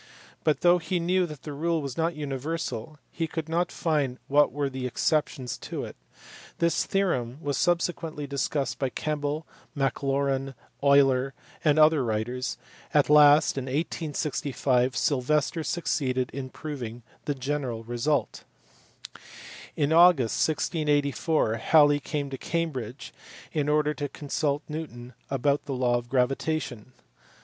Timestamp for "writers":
12.03-12.57